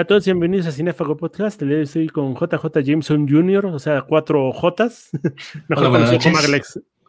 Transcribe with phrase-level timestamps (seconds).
[0.00, 1.60] Hola a todos, bienvenidos a Cinefago Podcast.
[1.60, 5.10] Estoy con JJ Jameson Jr., o sea, cuatro Jotas.
[5.68, 6.38] Mejor conocido como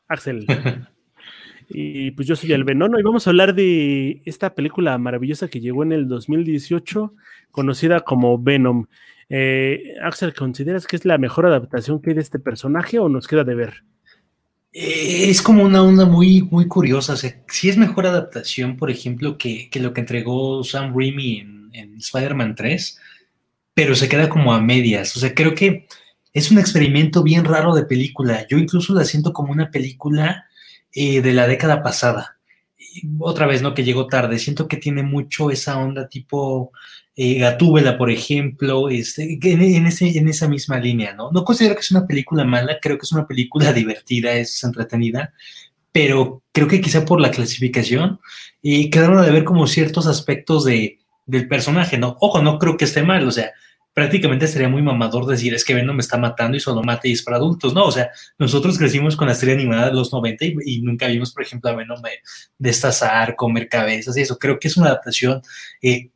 [0.10, 0.46] Axel.
[1.70, 5.62] y pues yo soy el Veneno y vamos a hablar de esta película maravillosa que
[5.62, 7.14] llegó en el 2018,
[7.50, 8.88] conocida como Venom.
[9.30, 13.26] Eh, Axel, ¿consideras que es la mejor adaptación que hay de este personaje o nos
[13.26, 13.86] queda de ver?
[14.74, 17.14] Eh, es como una onda muy, muy curiosa.
[17.14, 21.61] O sea, si es mejor adaptación, por ejemplo, que, lo que entregó Sam Raimi en,
[21.74, 23.00] en Spider-Man 3,
[23.74, 25.16] pero se queda como a medias.
[25.16, 25.88] O sea, creo que
[26.34, 28.46] es un experimento bien raro de película.
[28.48, 30.46] Yo incluso la siento como una película
[30.94, 32.38] eh, de la década pasada.
[33.20, 33.74] otra vez, ¿no?
[33.74, 34.40] Que llegó tarde.
[34.40, 36.72] Siento que tiene mucho esa onda tipo
[37.16, 41.32] eh, Gatúbela, por ejemplo, este, en, ese, en esa misma línea, ¿no?
[41.32, 45.34] No considero que es una película mala, creo que es una película divertida, es entretenida,
[45.92, 48.20] pero creo que quizá por la clasificación
[48.62, 51.01] y quedaron de ver como ciertos aspectos de,
[51.32, 52.18] del personaje, ¿no?
[52.20, 53.52] Ojo, no creo que esté mal, o sea,
[53.94, 57.14] prácticamente sería muy mamador decir es que Venom me está matando y solo mata y
[57.14, 57.86] es para adultos, ¿no?
[57.86, 61.44] O sea, nosotros crecimos con la serie animada de los 90 y, nunca vimos, por
[61.44, 62.02] ejemplo, a Venom
[62.58, 64.38] destazar, comer cabezas y eso.
[64.38, 65.42] Creo que es una adaptación
[65.82, 66.10] eh,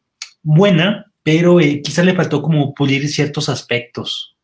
[0.44, 4.35] buena, pero eh, quizá le faltó como pulir ciertos aspectos.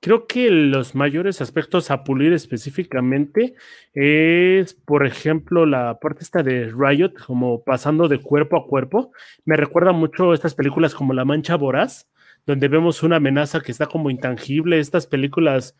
[0.00, 3.54] Creo que los mayores aspectos a pulir específicamente
[3.92, 9.10] es, por ejemplo, la parte esta de Riot, como pasando de cuerpo a cuerpo.
[9.44, 12.08] Me recuerda mucho estas películas como La Mancha Voraz,
[12.46, 14.78] donde vemos una amenaza que está como intangible.
[14.78, 15.74] Estas películas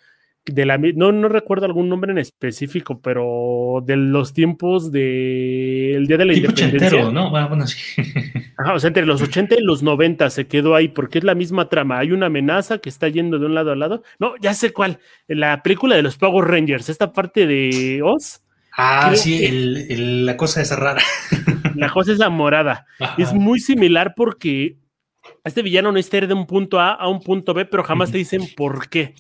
[0.47, 6.17] de la no, no recuerdo algún nombre en específico, pero de los tiempos del Día
[6.17, 7.11] de la Independencia.
[7.11, 7.31] ¿no?
[7.31, 7.79] Bueno, sí.
[8.75, 11.69] o sea, entre los 80 y los 90 se quedó ahí, porque es la misma
[11.69, 11.99] trama.
[11.99, 14.03] Hay una amenaza que está yendo de un lado a lado.
[14.19, 14.99] No, ya sé cuál.
[15.27, 18.43] La película de los Power Rangers, esta parte de Oz.
[18.79, 19.49] Ah, sí,
[19.89, 21.03] la cosa esa rara.
[21.75, 22.87] La cosa esa morada.
[23.19, 24.79] Es muy similar porque
[25.45, 28.19] este villano no está de un punto A a un punto B, pero jamás te
[28.19, 29.15] dicen por qué.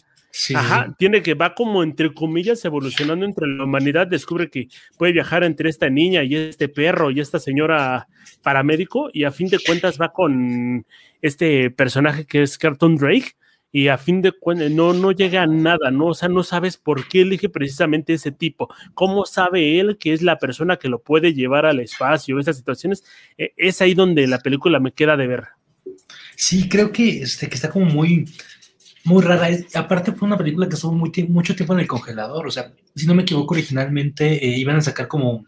[0.54, 5.44] Ajá, tiene que va como entre comillas evolucionando entre la humanidad, descubre que puede viajar
[5.44, 8.06] entre esta niña y este perro y esta señora
[8.42, 10.84] paramédico y a fin de cuentas va con
[11.22, 13.32] este personaje que es Carton Drake
[13.72, 16.06] y a fin de cuentas no, no llega a nada, ¿no?
[16.06, 20.22] O sea, no sabes por qué elige precisamente ese tipo, cómo sabe él que es
[20.22, 23.04] la persona que lo puede llevar al espacio, esas situaciones,
[23.36, 25.44] e, es ahí donde la película me queda de ver.
[26.36, 28.26] Sí, creo que, este, que está como muy
[29.06, 29.48] muy rara.
[29.74, 32.46] Aparte fue una película que estuvo muy, mucho tiempo en el congelador.
[32.46, 35.44] O sea, si no me equivoco, originalmente eh, iban a sacar como,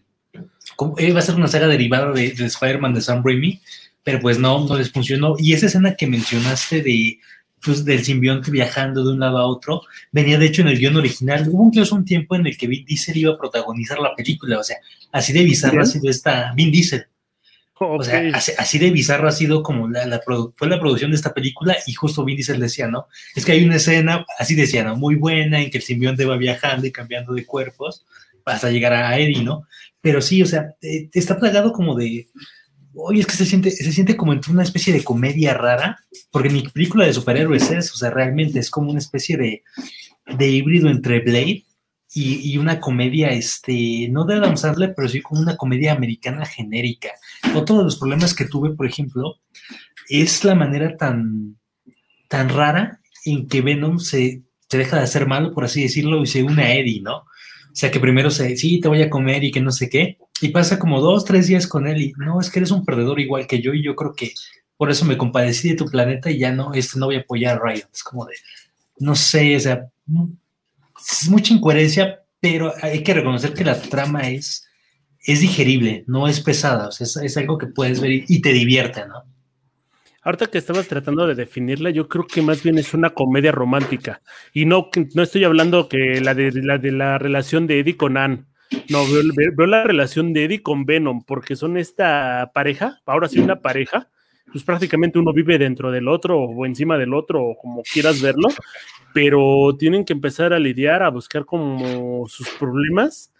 [0.99, 3.61] Iba a ser una saga derivada de, Spider-Man de Sam Raimi,
[4.05, 5.35] pero pues no, no les funcionó.
[5.39, 7.19] Y esa escena que mencionaste de...
[7.61, 9.83] Pues, del simbionte viajando de un lado a otro,
[10.13, 11.45] venía de hecho en el guion original.
[11.49, 14.63] Hubo incluso un tiempo en el que Vin Diesel iba a protagonizar la película, o
[14.63, 14.77] sea,
[15.11, 17.09] así de bizarra ha sido esta Vin Diesel.
[17.81, 20.21] O sea, así, de bizarro ha sido como la,
[20.57, 23.07] fue la producción de esta película y justo Vin Diesel decía, ¿no?
[23.35, 24.97] Es que hay una escena, así decía, ¿no?
[24.97, 28.05] Muy buena en que el simbionte va viajando y cambiando de cuerpos
[28.45, 29.67] hasta llegar a Eddie, ¿no?
[30.01, 32.29] Pero sí, o sea, está plagado como de,
[32.95, 35.99] oye, es que se siente, se siente como entre una especie de comedia rara,
[36.31, 39.63] porque mi película de superhéroes es, o sea, realmente es como una especie de,
[40.27, 41.65] de híbrido entre Blade
[42.15, 47.11] y, una comedia, este, no de Adam Sandler, pero sí como una comedia americana genérica.
[47.55, 49.37] Otro de los problemas que tuve, por ejemplo,
[50.09, 51.57] es la manera tan,
[52.29, 56.27] tan rara en que Venom se, se deja de hacer malo, por así decirlo, y
[56.27, 57.19] se une a Eddie, ¿no?
[57.19, 60.19] O sea, que primero se, sí, te voy a comer y que no sé qué,
[60.41, 63.21] y pasa como dos, tres días con él y, no, es que eres un perdedor
[63.21, 64.33] igual que yo y yo creo que
[64.77, 67.57] por eso me compadecí de tu planeta y ya no, este no voy a apoyar
[67.57, 67.89] a Riot.
[67.93, 68.35] Es como de,
[68.99, 69.89] no sé, o sea,
[71.01, 74.68] es mucha incoherencia, pero hay que reconocer que la trama es,
[75.29, 79.25] es digerible, no es pesada, sea, es, algo que puedes ver y, te divierte, ¿no?
[80.23, 84.23] Ahorita que estabas tratando de definirla, yo creo que más bien es una comedia romántica.
[84.55, 88.17] Y no, no estoy hablando que la de la, de la relación de Eddie con
[88.17, 88.45] Anne.
[88.89, 93.61] No, veo, la relación de Eddie con Venom, porque son esta pareja, ahora sí una
[93.61, 94.09] pareja,
[94.51, 98.49] pues prácticamente uno vive dentro del otro o encima del otro, o como quieras verlo,
[99.13, 103.31] pero tienen que empezar a lidiar, a buscar como sus problemas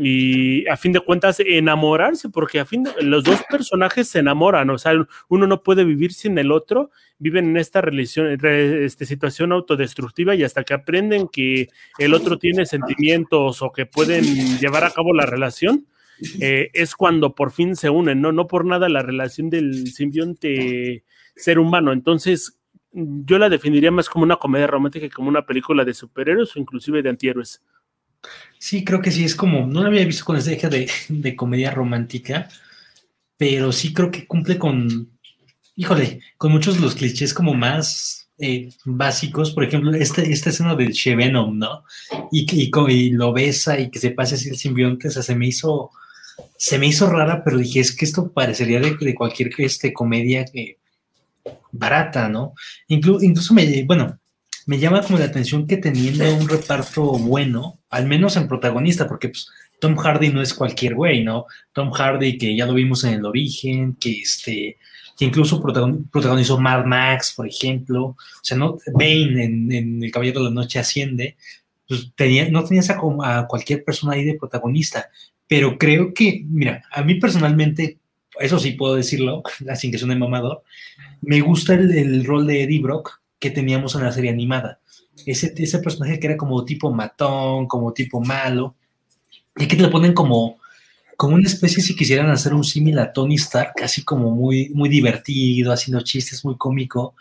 [0.00, 4.70] y a fin de cuentas enamorarse, porque a fin de, los dos personajes se enamoran,
[4.70, 4.92] o sea,
[5.28, 10.44] uno no puede vivir sin el otro, viven en esta relación, este, situación autodestructiva y
[10.44, 11.68] hasta que aprenden que
[11.98, 14.24] el otro tiene sentimientos o que pueden
[14.58, 15.86] llevar a cabo la relación,
[16.40, 18.32] eh, es cuando por fin se unen, ¿no?
[18.32, 21.04] No por nada la relación del simbionte
[21.34, 21.92] ser humano.
[21.92, 22.58] Entonces,
[22.92, 26.58] yo la definiría más como una comedia romántica que como una película de superhéroes o
[26.58, 27.62] inclusive de antihéroes.
[28.58, 30.68] Sí, creo que sí, es como, no la había visto con ese eje
[31.08, 32.48] de, comedia romántica,
[33.36, 35.10] pero sí creo que cumple con,
[35.76, 40.74] híjole, con muchos de los clichés como más eh, básicos, por ejemplo, este, esta escena
[40.74, 41.84] del Venom, ¿no?
[42.32, 45.36] Y, y, y, lo besa y que se pase así el simbionte, o sea, se
[45.36, 45.90] me hizo,
[46.56, 50.44] se me hizo rara, pero dije, es que esto parecería de, de cualquier este, comedia
[50.44, 50.78] que,
[51.72, 52.54] barata, ¿no?
[52.88, 54.18] Inclu incluso me, bueno,
[54.68, 59.30] me llama como la atención que teniendo un reparto bueno, al menos en protagonista, porque
[59.30, 59.48] pues,
[59.80, 61.46] Tom Hardy no es cualquier güey, ¿no?
[61.72, 64.76] Tom Hardy, que ya lo vimos en el origen, que este,
[65.16, 70.50] que incluso protagonizó Mad Max, por ejemplo, o sea, no, Bane en, El Caballero de
[70.50, 71.38] la Noche asciende,
[71.88, 75.08] pues tenía, no tenías a, cualquier persona ahí de protagonista,
[75.46, 77.96] pero creo que, mira, a mí personalmente,
[78.38, 79.42] eso sí puedo decirlo,
[79.76, 80.62] sin que suene mamador,
[81.22, 84.80] me gusta el, rol de Eddie Brock que teníamos en la serie animada.
[85.26, 88.76] Ese, ese personaje que era como tipo matón, como tipo malo,
[89.56, 90.58] y que te lo ponen como,
[91.16, 94.88] como una especie, si quisieran hacer un símil a Tony Stark, casi como muy, muy
[94.88, 97.14] divertido, haciendo chistes, muy cómico,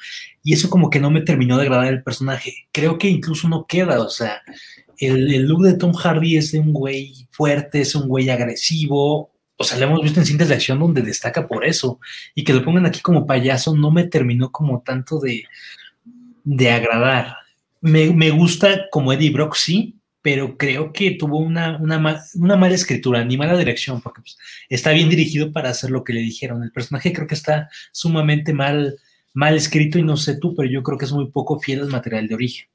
[0.44, 2.68] y eso como que no me terminó de agradar el personaje.
[2.72, 4.42] Creo que incluso no queda, o sea,
[5.00, 9.32] el, el look de Tom Hardy es de un güey fuerte, es un güey agresivo,
[9.58, 12.00] o sea, lo hemos visto en cintas de acción donde destaca por eso.
[12.36, 15.46] Y que lo pongan aquí como payaso no me terminó como tanto de,
[16.48, 17.36] de agradar.
[17.82, 22.74] Me, me, gusta como Eddie Brock, sí, pero creo que tuvo una, una, una mala
[22.74, 24.38] escritura, ni mala dirección, porque pues,
[24.70, 26.64] está bien dirigido para hacer lo que le dijeron.
[26.64, 28.96] El personaje creo que está sumamente mal,
[29.34, 31.90] mal escrito y no sé tú, pero yo creo que es muy poco fiel al
[31.90, 32.68] material de origen.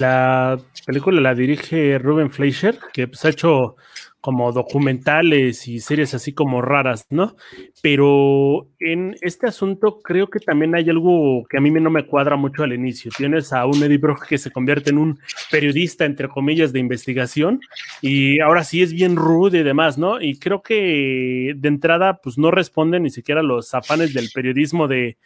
[0.00, 3.76] La película la dirige Ruben Fleischer, que pues, ha hecho
[4.20, 7.36] como documentales y series así como raras, ¿no?
[7.84, 12.34] Pero en este asunto creo que también hay algo que a mí no me cuadra
[12.34, 13.10] mucho al inicio.
[13.14, 15.18] Tienes a un Eddie Brock que se convierte en un
[15.50, 17.60] periodista, entre comillas, de investigación
[18.00, 20.18] y ahora sí es bien rude y demás, ¿no?
[20.18, 25.18] Y creo que de entrada pues no responden ni siquiera los afanes del periodismo de,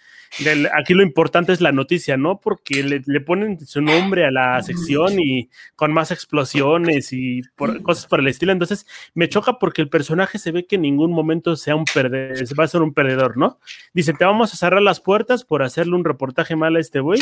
[0.75, 2.41] aquí lo importante es la noticia, ¿no?
[2.41, 7.43] Porque le, ponen su nombre a la sección y con más explosiones y
[7.83, 8.53] cosas por el estilo.
[8.53, 12.48] Entonces me choca porque el personaje se ve que en ningún momento sea un perdedor,
[12.55, 13.59] va a ser un perdedor, ¿no?
[13.93, 17.21] Dice, te vamos a cerrar las puertas por hacerle un reportaje mal a este güey.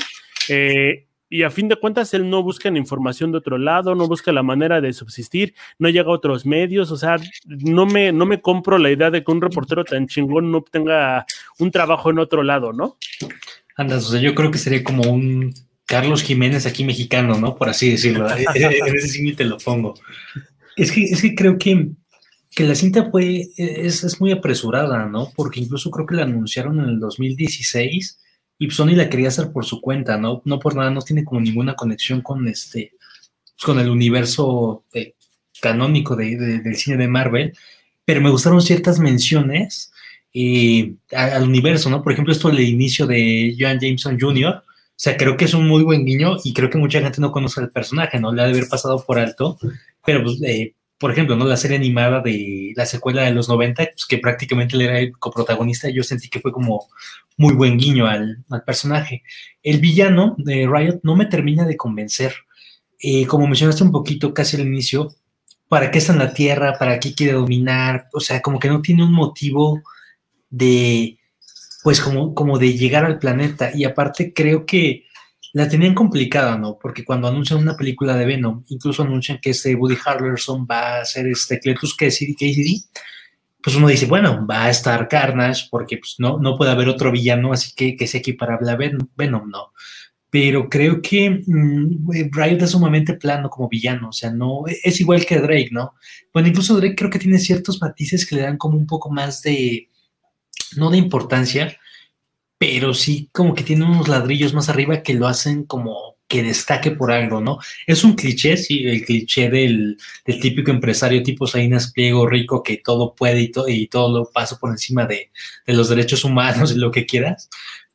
[0.48, 4.30] Eh, y a fin de cuentas él no busca información de otro lado, no busca
[4.32, 8.40] la manera de subsistir, no llega a otros medios, o sea, no me, no me
[8.40, 11.26] compro la idea de que un reportero tan chingón no obtenga
[11.58, 12.96] un trabajo en otro lado, ¿no?
[13.76, 15.52] Andas, o sea, yo creo que sería como un
[15.84, 17.56] Carlos Jiménez aquí mexicano, ¿no?
[17.56, 18.28] Por así decirlo.
[18.54, 19.94] en ese sí te lo pongo.
[20.76, 21.88] Es que, es que creo que,
[22.56, 25.30] que la cinta fue, es, es muy apresurada, ¿no?
[25.36, 28.18] Porque incluso creo que la anunciaron en el 2016
[28.58, 30.40] y Sony la quería hacer por su cuenta, ¿no?
[30.46, 32.92] No por nada, no tiene como ninguna conexión con este,
[33.62, 35.12] con el universo eh,
[35.60, 37.52] canónico de, del cine de Marvel,
[38.06, 39.92] pero me gustaron ciertas menciones
[40.32, 42.02] eh, al universo, ¿no?
[42.02, 45.68] Por ejemplo, esto del inicio de Joan Jameson Jr., o sea, creo que es un
[45.68, 48.32] muy buen guiño y creo que mucha gente no conoce al personaje, ¿no?
[48.32, 49.58] Le ha de haber pasado por alto,
[50.06, 51.44] pero pues, eh, por ejemplo, ¿no?
[51.44, 55.12] La serie animada de la secuela de los 90, pues, que prácticamente él era el
[55.18, 56.88] coprotagonista, yo sentí que fue como
[57.36, 59.22] muy buen guiño al, personaje.
[59.62, 62.34] El villano de Riot no me termina de convencer.
[62.98, 65.14] Eh, como mencionaste un poquito casi al inicio,
[65.68, 66.78] ¿para qué está en la Tierra?
[66.78, 68.08] ¿Para qué quiere dominar?
[68.14, 69.82] O sea, como que no tiene un motivo
[70.48, 71.18] de,
[71.82, 73.70] pues como, como de llegar al planeta.
[73.74, 75.05] Y aparte creo que
[75.56, 76.78] la tenían complicada, ¿no?
[76.78, 81.04] Porque cuando anuncian una película de Venom, incluso anuncian que este Woody Harrelson va a
[81.06, 82.84] ser este Cletus Cassidy,
[83.62, 87.10] pues uno dice, bueno, va a estar Carnage porque pues, no, no puede haber otro
[87.10, 89.72] villano, así que que sea equiparable a Venom, ¿no?
[90.28, 95.24] Pero creo que mmm, Riot es sumamente plano como villano, o sea, no, es igual
[95.24, 95.94] que Drake, ¿no?
[96.34, 99.40] Bueno, incluso Drake creo que tiene ciertos matices que le dan como un poco más
[99.40, 99.88] de,
[100.76, 101.78] no de importancia,
[102.58, 106.90] pero sí como que tiene unos ladrillos más arriba que lo hacen como que destaque
[106.90, 107.58] por algo, ¿no?
[107.86, 113.14] Es un cliché, sí, el cliché del, típico empresario tipo Sainas Pliego rico que todo
[113.14, 115.30] puede y, y todo lo pasa por encima de,
[115.66, 117.48] de, los derechos humanos y lo que quieras.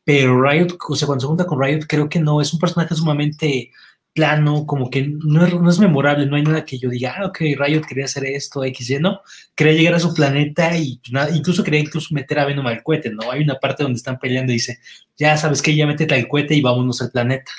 [0.03, 2.95] Pero Riot, o sea, cuando se junta con Riot, creo que no, es un personaje
[2.95, 3.71] sumamente
[4.13, 7.27] plano, como que no es, no es, memorable, no hay nada que yo diga, ah,
[7.27, 9.21] ok, Riot quería hacer esto, X, Y, no,
[9.55, 12.83] quería llegar a su planeta y pues, nada, incluso quería incluso meter a Venom al
[12.83, 13.31] cohete, ¿no?
[13.31, 14.79] Hay una parte donde están peleando y dice,
[15.17, 17.51] ya sabes que ya métete al cohete y vámonos al planeta.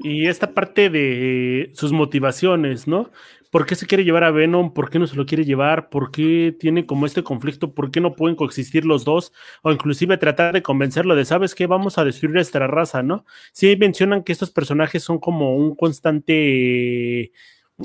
[0.00, 3.10] Y esta parte de sus motivaciones, ¿no?
[3.52, 4.72] ¿Por qué se quiere llevar a Venom?
[4.72, 5.90] ¿Por qué no se lo quiere llevar?
[5.90, 7.74] ¿Por qué tiene como este conflicto?
[7.74, 9.30] ¿Por qué no pueden coexistir los dos?
[9.62, 11.66] O inclusive tratar de convencerlo de, ¿sabes qué?
[11.66, 13.26] Vamos a destruir esta raza, ¿no?
[13.52, 17.32] Sí mencionan que estos personajes son como un constante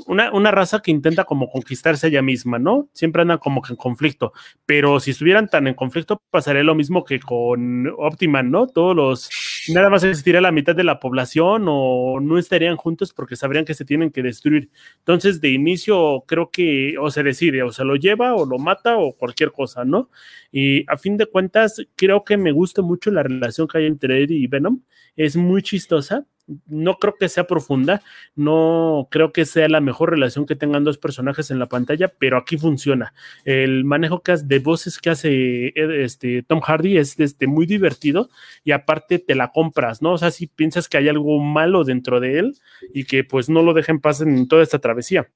[0.06, 2.88] una, una, raza que intenta como conquistarse ella misma, ¿no?
[2.92, 4.32] Siempre andan como que en conflicto,
[4.66, 8.66] pero si estuvieran tan en conflicto, pasaría lo mismo que con Optiman, ¿no?
[8.66, 9.30] Todos los,
[9.68, 13.74] nada más existiría la mitad de la población o no estarían juntos porque sabrían que
[13.74, 14.70] se tienen que destruir.
[14.98, 18.96] Entonces, de inicio, creo que o se decide, o se lo lleva, o lo mata,
[18.96, 20.10] o cualquier cosa, ¿no?
[20.52, 24.22] Y a fin de cuentas, creo que me gusta mucho la relación que hay entre
[24.22, 24.80] Eddie y Venom.
[25.16, 26.26] Es muy chistosa
[26.66, 28.02] no creo que sea profunda,
[28.34, 32.38] no creo que sea la mejor relación que tengan dos personajes en la pantalla, pero
[32.38, 33.12] aquí funciona.
[33.44, 38.30] El manejo que de voces que hace este, Tom Hardy es este, muy divertido
[38.64, 40.12] y aparte te la compras, ¿no?
[40.12, 42.56] O sea, si piensas que hay algo malo dentro de él
[42.92, 45.28] y que pues no lo dejen pasar en toda esta travesía.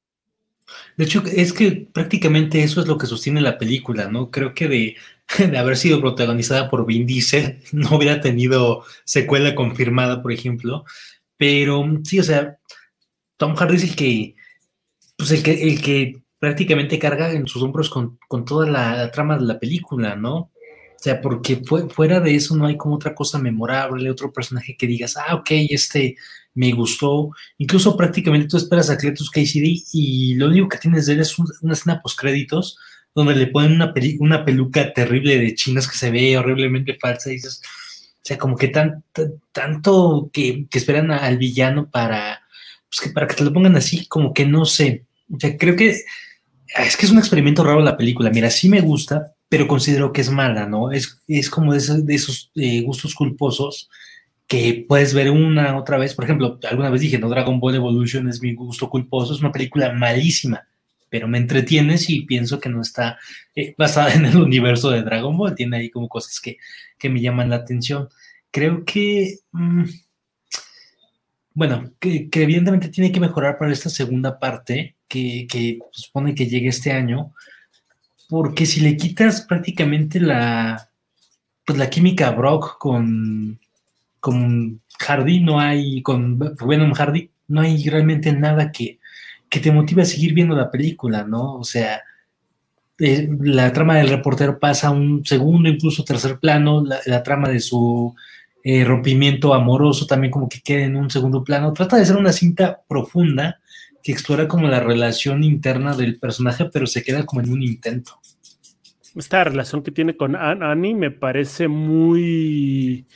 [0.96, 4.30] De hecho, es que prácticamente eso es lo que sostiene la película, ¿no?
[4.30, 4.96] Creo que de,
[5.38, 10.84] de, haber sido protagonizada por Vin Diesel no hubiera tenido secuela confirmada, por ejemplo.
[11.36, 12.58] Pero sí, o sea,
[13.36, 14.34] Tom Hardy es el que,
[15.16, 19.44] pues el que, el que prácticamente carga en sus hombros con, toda la, trama de
[19.44, 20.36] la película, ¿no?
[20.36, 20.50] O
[21.02, 25.16] sea, porque fuera de eso no hay como otra cosa memorable, otro personaje que digas,
[25.16, 26.16] ah, ok, este
[26.54, 27.30] me gustó.
[27.58, 31.36] Incluso prácticamente tú esperas a Cletus KCD y lo único que tienes de él es
[31.38, 32.78] una escena post créditos
[33.14, 37.34] donde le ponen una, una peluca terrible de chinas que se ve horriblemente falsa y
[37.34, 37.60] dices,
[38.22, 39.02] o sea, como que tan,
[39.50, 42.42] tanto que, esperan al villano para,
[42.88, 45.04] pues que para que te lo pongan así, como que no sé.
[45.28, 48.30] O sea, creo que es que es un experimento raro la película.
[48.30, 50.92] Mira, sí me gusta, pero considero que es mala, ¿no?
[50.92, 53.90] Es, es como de esos, de esos eh, gustos culposos
[54.46, 56.14] que puedes ver una otra vez.
[56.14, 59.50] Por ejemplo, alguna vez dije, no, Dragon Ball Evolution es mi gusto culposo, es una
[59.50, 60.66] película malísima,
[61.12, 63.18] pero me entretienes y pienso que no está
[63.54, 65.54] eh, basada en el universo de Dragon Ball.
[65.54, 66.56] Tiene ahí como cosas que,
[66.98, 68.08] que me llaman la atención.
[68.50, 69.84] Creo que, mm,
[71.52, 76.68] bueno, que, evidentemente tiene que mejorar para esta segunda parte, que, que supone que llegue
[76.68, 77.34] este año,
[78.30, 80.88] porque si le quitas prácticamente la,
[81.66, 83.60] pues la química Brock con
[84.22, 89.00] con Hardy, no hay, con Venom Hardy, no hay realmente nada que,
[89.60, 91.56] te motive a seguir viendo la película, ¿no?
[91.56, 92.02] O sea,
[92.98, 97.60] eh, la trama del reportero pasa a un segundo, incluso tercer plano, la, trama de
[97.60, 98.14] su
[98.62, 101.72] eh, rompimiento amoroso también como que queda en un segundo plano.
[101.72, 103.60] Trata de ser una cinta profunda
[104.02, 108.20] que explora como la relación interna del personaje, pero se queda como en un intento.
[109.14, 113.06] Esta relación que tiene con Annie me parece muy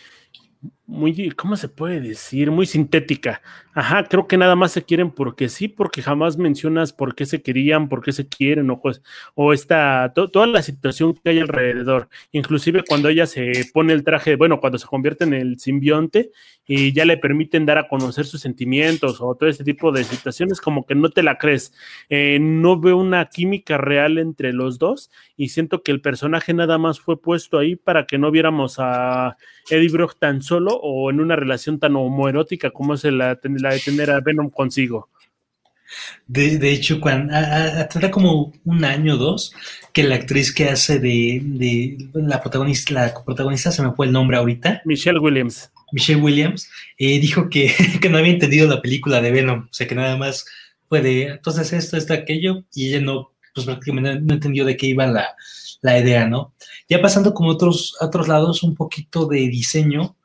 [0.86, 2.50] muy, ¿cómo se puede decir?
[2.52, 3.42] Muy sintética.
[3.74, 7.42] Ajá, creo que nada más se quieren porque sí, porque jamás mencionas por qué se
[7.42, 9.02] querían, por qué se quieren, o, pues,
[9.34, 12.08] o esta, toda la situación que hay alrededor.
[12.32, 16.30] Inclusive cuando ella se pone el traje, bueno, cuando se convierte en el simbionte
[16.66, 20.60] y ya le permiten dar a conocer sus sentimientos o todo este tipo de situaciones,
[20.60, 21.72] como que no te la crees.
[22.08, 26.78] Eh, no veo una química real entre los dos y siento que el personaje nada
[26.78, 29.36] más fue puesto ahí para que no viéramos a
[29.68, 33.80] Eddie Brock tan solo o en una relación tan homoerótica como es la, la de
[33.80, 35.08] tener a Venom consigo.
[36.26, 39.52] De, hecho, cuando hace como un año o dos
[39.92, 44.36] que la actriz que hace de, la protagonista, la protagonista se me fue el nombre
[44.36, 44.82] ahorita.
[44.84, 45.70] Michelle Williams.
[45.92, 46.68] Michelle Williams
[46.98, 50.16] eh, dijo que, que, no había entendido la película de Venom, o sea que nada
[50.16, 50.44] más
[50.88, 54.86] fue de entonces esto, esto, aquello, y ella no, pues prácticamente no entendió de qué
[54.86, 55.34] iba la,
[55.80, 56.54] la idea, ¿no?
[56.88, 60.16] Ya pasando como otros, otros lados, un poquito de diseño,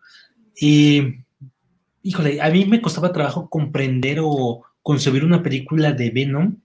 [0.62, 1.24] y,
[2.04, 6.58] híjole, a mí me costaba trabajo comprender o concebir una película de Venom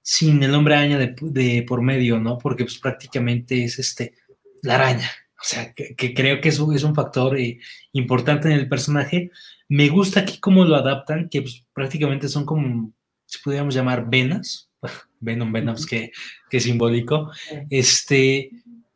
[0.00, 2.38] sin el hombre araña de, por medio, ¿no?
[2.38, 4.14] Porque pues prácticamente es este,
[4.62, 5.10] la araña.
[5.40, 7.58] O sea, que, creo que eso es un factor eh,
[7.92, 9.32] importante en el personaje.
[9.68, 12.92] Me gusta aquí cómo lo adaptan, que pues, prácticamente son como,
[13.26, 14.70] si pudiéramos llamar venas,
[15.18, 16.12] Venom, Venoms, que,
[16.48, 17.32] que simbólico.
[17.68, 18.52] Este,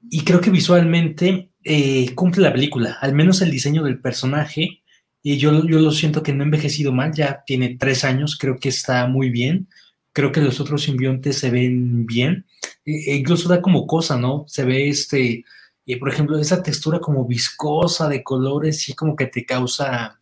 [0.08, 4.82] y creo que visualmente eh, cumple la película, al menos el diseño del personaje.
[5.22, 8.58] Y yo, yo lo siento que no ha envejecido mal, ya tiene tres años, creo
[8.58, 9.68] que está muy bien.
[10.12, 12.46] Creo que los otros simbiontes se ven bien.
[12.84, 14.44] E, e incluso da como cosa, ¿no?
[14.48, 15.44] Se ve este,
[15.88, 20.20] eh, por ejemplo, esa textura como viscosa de colores, y como que te causa,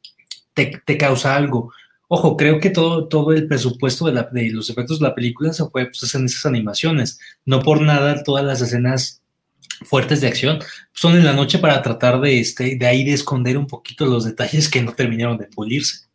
[0.54, 1.72] te, causa algo.
[2.08, 5.64] Ojo, creo que todo, todo el presupuesto de, de, los efectos de la película se
[5.66, 7.18] fue pues, en esas animaciones.
[7.44, 9.22] No por nada todas las escenas
[9.84, 10.58] fuertes de acción
[10.92, 14.24] son en la noche para tratar de, este, de ahí de esconder un poquito los
[14.24, 16.06] detalles que no terminaron de pulirse.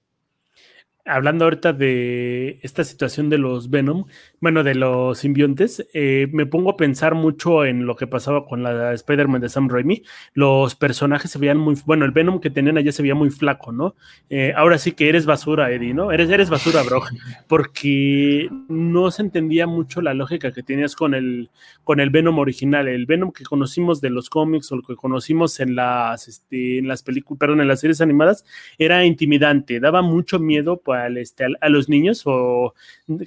[1.06, 4.06] hablando ahorita de esta situación de los Venom,
[4.42, 8.64] bueno, de los simbiontes, eh, me pongo a pensar mucho en lo que pasaba con
[8.64, 10.02] la Spider-Man de Sam Raimi.
[10.34, 13.72] Los personajes se veían muy, bueno, el Venom que tenían allá se veía muy flaco,
[13.72, 13.96] ¿no?
[14.32, 16.12] Eh, ahora sí que eres basura, Eddie, ¿no?
[16.12, 17.04] Eres, eres basura, bro,
[17.48, 21.52] porque no se entendía mucho la lógica que tenías con el,
[21.84, 25.60] con el Venom original, el Venom que conocimos de los cómics o lo que conocimos
[25.60, 28.44] en las, este, en las películas, perdón, en las series animadas,
[28.80, 30.82] era intimidante, daba mucho miedo
[31.16, 32.74] este, a, los niños o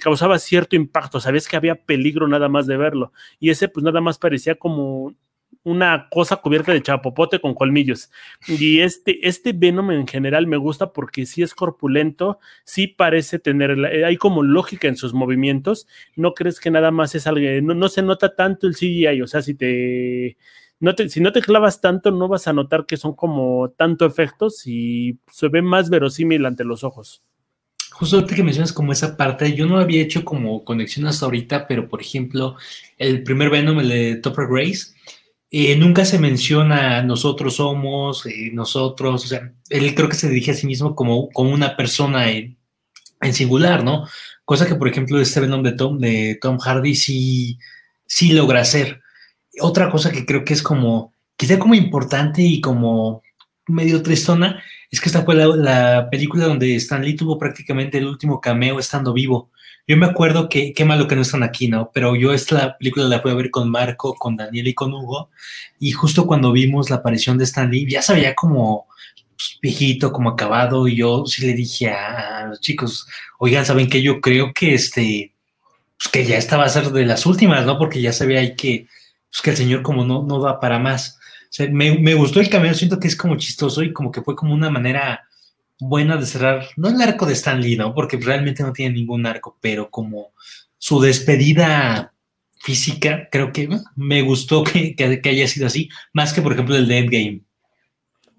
[0.01, 3.13] causaba cierto impacto, sabes que había peligro nada más de verlo.
[3.39, 5.15] Y ese pues nada más parecía como
[5.63, 8.11] una cosa cubierta de chapopote con colmillos.
[8.47, 13.71] Y este, este Venom en general me gusta porque sí es corpulento, sí parece tener,
[13.91, 15.87] eh, hay como lógica en sus movimientos.
[16.15, 19.27] No crees que nada más es algo, no, no se nota tanto el CGI, o
[19.27, 20.37] sea, si te,
[20.79, 24.05] no te, si no te clavas tanto, no vas a notar que son como tanto
[24.05, 27.23] efectos y se ve más verosímil ante los ojos
[27.91, 31.67] justo ahorita que mencionas como esa parte, yo no había hecho como conexión hasta ahorita,
[31.67, 32.55] pero por ejemplo,
[32.97, 34.93] el primer Venom, el de Topper Grace,
[35.51, 40.51] eh, nunca se menciona nosotros somos, eh, nosotros, o sea, él creo que se dirige
[40.51, 42.57] a sí mismo como, como una persona en,
[43.31, 44.05] singular, ¿no?
[44.43, 47.57] Cosa que, por ejemplo, este Venom de Tom, de Tom Hardy sí,
[48.05, 49.01] sí logra hacer.
[49.61, 53.23] Otra cosa que creo que es como, quizá como importante y como
[53.67, 54.61] medio tristona,
[54.95, 59.11] es que esta fue la, película donde Stan Lee tuvo prácticamente el último cameo estando
[59.11, 59.51] vivo.
[59.85, 61.91] Yo me acuerdo que qué malo que no están aquí, ¿no?
[61.93, 65.31] Pero yo esta película la fui a ver con Marco, con Daniel y con Hugo,
[65.79, 68.87] y justo cuando vimos la aparición de Stan Lee, ya sabía como
[69.35, 73.05] pues, viejito, como acabado, y yo sí le dije a los chicos,
[73.37, 74.01] oigan, ¿saben qué?
[74.01, 75.33] Yo creo que este,
[75.97, 77.77] pues que ya estaba a ser de las últimas, ¿no?
[77.77, 78.87] Porque ya sabía ahí que,
[79.29, 81.19] pues que el señor como no, no da para más
[81.71, 84.69] me, gustó el cameo, siento que es como chistoso y como que fue como una
[84.69, 85.27] manera
[85.79, 87.93] buena de cerrar, no el arco de Stan Lee, ¿no?
[87.93, 90.33] Porque realmente no tiene ningún arco, pero como
[90.77, 92.13] su despedida
[92.59, 96.87] física, creo que me gustó que, que haya sido así, más que por ejemplo el
[96.87, 97.41] de Endgame.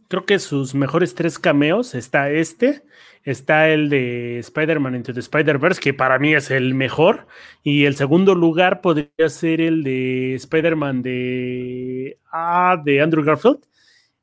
[0.08, 2.82] Creo que sus mejores tres cameos está este,
[3.26, 7.26] está el de Spider-Man Into the Spider-Verse, que para mí es el mejor,
[7.62, 13.58] y el segundo lugar podría ser el de Spider-Man de, ah, de Andrew Garfield.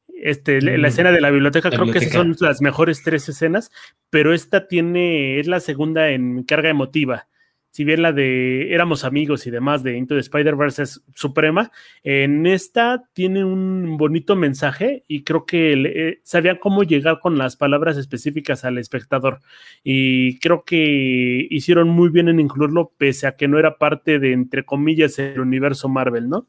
[0.07, 0.85] Este, la mm.
[0.85, 3.71] escena de la biblioteca, creo que son las mejores tres escenas,
[4.09, 7.27] pero esta tiene, es la segunda en carga emotiva
[7.73, 11.71] si bien la de éramos amigos y demás de Into the Spider-Verse es suprema,
[12.03, 17.55] en esta tiene un bonito mensaje y creo que eh, sabían cómo llegar con las
[17.55, 19.39] palabras específicas al espectador.
[19.83, 24.33] Y creo que hicieron muy bien en incluirlo, pese a que no era parte de,
[24.33, 26.45] entre comillas, el universo Marvel, ¿no?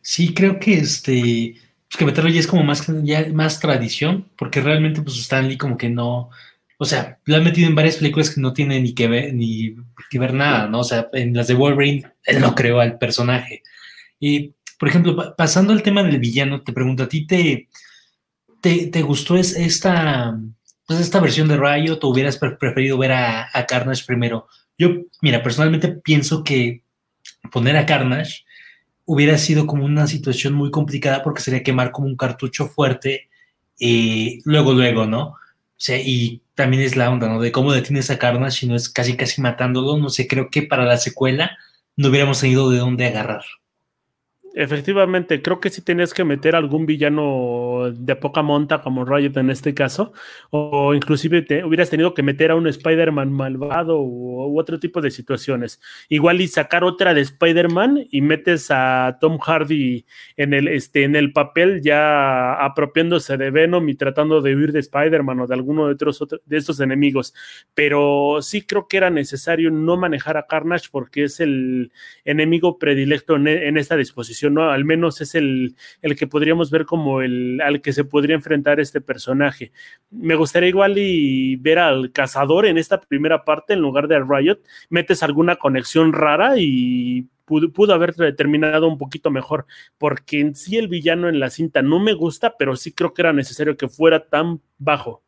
[0.00, 1.56] Sí, creo que este,
[1.88, 5.76] pues que meterlo ya es como más, ya más tradición, porque realmente pues Stanley como
[5.76, 6.30] que no
[6.80, 9.74] o sea, lo han metido en varias películas que no tienen ni que ver, ni
[10.08, 10.80] que ver nada, ¿no?
[10.80, 13.64] O sea, en las de Wolverine, él no creó al personaje.
[14.20, 17.68] Y, por ejemplo, pasando al tema del villano, te pregunto, ¿a ti te,
[18.60, 20.38] te, gustó esta,
[20.86, 24.46] pues, esta versión de Riot o hubieras preferido ver a, a, Carnage primero?
[24.78, 26.82] Yo, mira, personalmente pienso que
[27.50, 28.44] poner a Carnage
[29.04, 33.28] hubiera sido como una situación muy complicada porque sería quemar como un cartucho fuerte
[33.76, 35.34] y luego, luego, ¿no?
[35.78, 37.40] Sea, y también es la onda, ¿no?
[37.40, 39.96] De cómo detienes a Carnage no es casi casi matándolo.
[39.98, 41.56] No sé, creo que para la secuela
[41.96, 43.44] no hubiéramos tenido de dónde agarrar.
[44.54, 49.50] Efectivamente, creo que sí tenías que meter algún villano de poca monta como Riot en
[49.50, 50.12] este caso,
[50.50, 55.10] o inclusive te, hubieras tenido que meter a un Spider-Man malvado u, otro tipo de
[55.10, 55.80] situaciones.
[56.08, 60.06] Igual y sacar otra de Spider-Man y metes a Tom Hardy
[60.36, 64.80] en el, este, en el papel ya apropiándose de Venom y tratando de huir de
[64.80, 67.34] Spider-Man o de alguno de, otros, de estos enemigos.
[67.74, 71.92] Pero sí creo que era necesario no manejar a Carnage porque es el
[72.24, 77.60] enemigo predilecto en esta disposición Al menos es el, el que podríamos ver como el
[77.60, 79.72] al que se podría enfrentar este personaje.
[80.10, 84.60] Me gustaría igual y ver al cazador en esta primera parte en lugar de Riot,
[84.90, 90.88] metes alguna conexión rara y pudo, haber terminado un poquito mejor, porque en sí el
[90.88, 94.28] villano en la cinta no me gusta, pero sí creo que era necesario que fuera
[94.28, 95.22] tan bajo.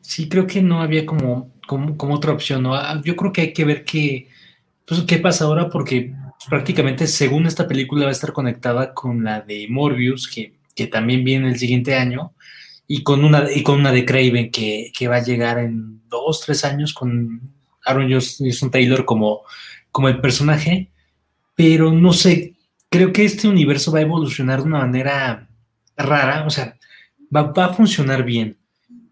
[0.00, 2.66] Sí, creo que no había como, como, como otra opción.
[2.66, 4.28] Ah, yo creo que hay que ver qué,
[4.86, 6.12] pues, qué pasa ahora, porque
[6.48, 10.58] prácticamente según esta película va a estar conectada con la de Morbius, que,
[10.90, 12.32] también viene el siguiente año,
[12.86, 16.64] y con una, y con una de Craven que, va a llegar en dos, tres
[16.64, 17.42] años con
[17.84, 19.42] Aaron Jason Taylor como,
[19.92, 20.90] como el personaje,
[21.54, 22.54] pero no sé,
[22.88, 25.48] creo que este universo va a evolucionar de una manera
[25.98, 26.76] rara, o sea,
[27.34, 28.56] va, va a funcionar bien,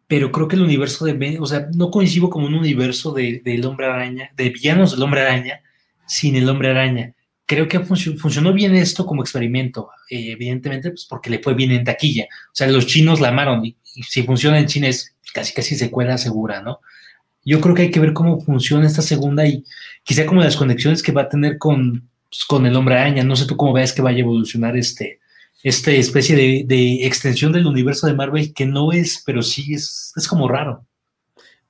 [0.08, 3.66] pero creo que el universo de, o sea, no coincido como un universo del de,
[3.66, 5.60] hombre araña, de villanos del hombre araña,
[6.06, 7.14] sin el hombre araña.
[7.48, 11.82] Creo que funcionó bien esto como experimento, eh, evidentemente, pues porque le fue bien en
[11.82, 12.24] taquilla.
[12.24, 13.74] O sea, los chinos la amaron y,
[14.06, 16.80] si funciona en China es casi casi secuela segura, ¿no?
[17.46, 19.64] Yo creo que hay que ver cómo funciona esta segunda y
[20.02, 23.24] quizá como las conexiones que va a tener con, pues, con el hombre araña.
[23.24, 25.20] No sé tú cómo ves que vaya a evolucionar este,
[25.62, 30.28] esta especie de, extensión del universo de Marvel que no es, pero sí es, es
[30.28, 30.84] como raro.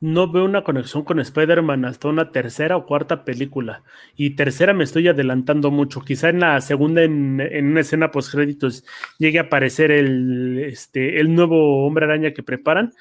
[0.00, 3.82] No veo una conexión con Spider-Man hasta una tercera o cuarta película.
[4.16, 6.02] Y tercera me estoy adelantando mucho.
[6.02, 8.84] Quizá en la segunda, en, una escena post créditos,
[9.18, 12.92] llegue a aparecer el, este, el nuevo hombre araña que preparan.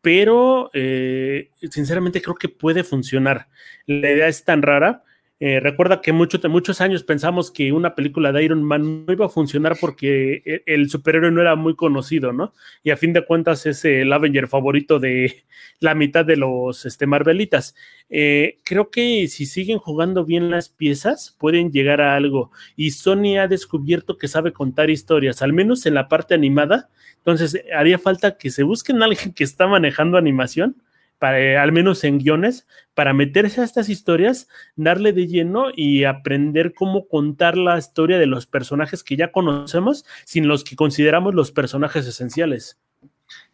[0.00, 3.48] Pero eh, sinceramente creo que puede funcionar.
[3.86, 5.02] La idea es tan rara
[5.38, 9.26] eh, recuerda que mucho, muchos años pensamos que una película de Iron Man no iba
[9.26, 12.54] a funcionar porque e, el superhéroe no era muy conocido, ¿no?
[12.82, 15.44] Y a fin de cuentas es el Avenger favorito de
[15.78, 17.74] la mitad de los este, Marvelitas.
[18.08, 22.50] Eh, creo que si siguen jugando bien las piezas, pueden llegar a algo.
[22.74, 26.88] Y Sony ha descubierto que sabe contar historias, al menos en la parte animada.
[27.18, 30.76] Entonces, haría falta que se busquen a alguien que está manejando animación
[31.18, 36.04] para, eh, al menos en guiones, para meterse a estas historias, darle de lleno y
[36.04, 41.34] aprender cómo contar la historia de los personajes que ya conocemos, sin los que consideramos
[41.34, 42.78] los personajes esenciales.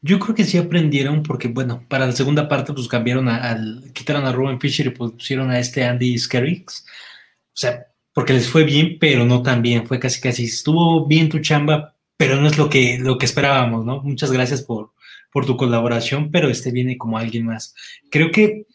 [0.01, 4.25] Yo creo que sí aprendieron porque, bueno, para la segunda parte pues cambiaron al, quitaron
[4.27, 6.85] a Ruben Fisher y pusieron a este Andy Skerrix.
[7.49, 9.87] O sea, porque les fue bien, pero no tan bien.
[9.87, 13.85] Fue casi, casi, estuvo bien tu chamba, pero no es lo que, lo que esperábamos,
[13.85, 14.03] ¿no?
[14.03, 14.93] Muchas gracias por,
[15.33, 17.75] por tu colaboración, pero este viene como alguien más.
[18.11, 18.67] Creo que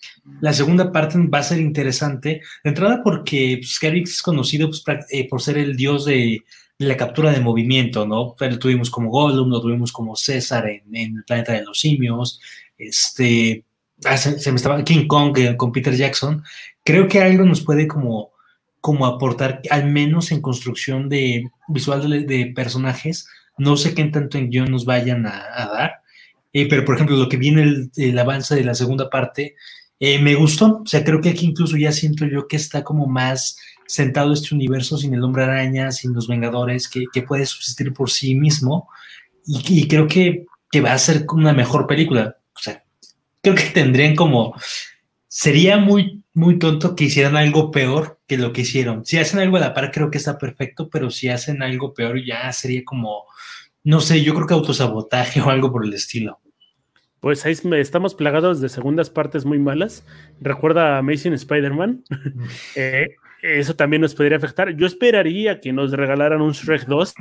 [0.41, 5.28] la segunda parte va a ser interesante, de entrada porque pues, es conocido pues, eh,
[5.30, 6.43] por ser el dios de,
[6.80, 8.36] la captura de movimiento, ¿no?
[8.39, 12.39] Lo tuvimos como Gollum, lo tuvimos como César en, el planeta de los simios,
[12.78, 13.63] este,
[14.06, 16.43] ah, se, me estaba King Kong eh, con Peter Jackson.
[16.84, 18.32] Creo que algo nos puede como,
[18.80, 23.28] como aportar, al menos en construcción de visual de, personajes.
[23.58, 26.02] No sé qué tanto en guion nos vayan a dar,
[26.54, 29.56] eh, pero, por ejemplo, lo que viene el, avance de la segunda parte,
[30.00, 30.82] eh, me gustó.
[30.84, 33.58] O sea, creo que aquí incluso ya siento yo que está como más
[33.88, 38.36] sentado este universo sin el hombre araña, sin los Vengadores, que, puede subsistir por sí
[38.36, 38.90] mismo.
[39.46, 42.38] Y, creo que, que, va a ser una mejor película.
[42.56, 42.84] O sea,
[43.42, 44.54] creo que tendrían como.
[45.28, 49.06] Sería muy, muy tonto que hicieran algo peor que lo que hicieron.
[49.06, 52.24] Si hacen algo a la par, creo que está perfecto, pero si hacen algo peor,
[52.24, 53.26] ya sería como.
[53.88, 56.41] No sé, yo creo que autosabotaje o algo por el estilo.
[57.21, 60.06] Pues ahí estamos plagados de segundas partes muy malas.
[60.41, 62.04] Recuerda Amazing Spider-Man.
[62.76, 63.08] Eh,
[63.41, 64.76] eso también nos podría afectar.
[64.76, 67.13] Yo esperaría que nos regalaran un Shrek 2